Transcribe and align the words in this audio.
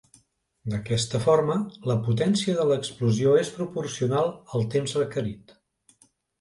D'aquesta 0.73 1.21
forma, 1.25 1.57
la 1.91 1.97
potència 2.07 2.57
de 2.61 2.67
l'explosió 2.71 3.37
és 3.43 3.53
proporcional 3.61 4.35
al 4.57 4.69
temps 4.79 4.99
requerit. 5.03 5.59